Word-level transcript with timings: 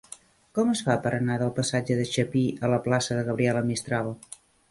Com 0.59 0.69
es 0.69 0.79
fa 0.87 0.95
per 1.03 1.09
anar 1.17 1.35
del 1.41 1.51
passatge 1.59 1.97
de 2.01 2.07
Chapí 2.15 2.43
a 2.67 2.73
la 2.75 2.81
plaça 2.89 3.17
de 3.19 3.27
Gabriela 3.31 3.65
Mistral? 3.71 4.13